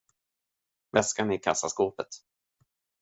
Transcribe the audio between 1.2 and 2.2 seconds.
är i kassaskåpet.